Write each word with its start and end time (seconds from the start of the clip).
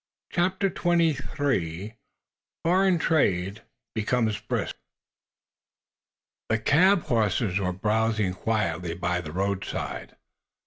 CHAPTER 0.31 0.69
XXIII 0.75 1.91
"FOREIGN 2.65 2.97
TRADE" 2.97 3.61
BECOMES 3.93 4.39
BRISK 4.39 4.75
The 6.49 6.57
cab 6.57 7.01
horses 7.03 7.59
were 7.59 7.71
browsing 7.71 8.33
quietly 8.33 8.95
by 8.95 9.21
the 9.21 9.31
roadside. 9.31 10.15